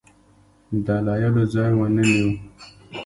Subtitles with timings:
[0.85, 2.31] دلایلو ځای ونه نیوی.